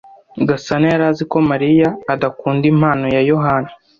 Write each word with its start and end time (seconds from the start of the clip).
Gasana 0.47 0.85
yari 0.91 1.03
azi 1.11 1.23
ko 1.31 1.37
Mariya 1.49 1.89
adakunda 2.13 2.65
impano 2.73 3.05
ya 3.15 3.21
Yohana. 3.29 3.69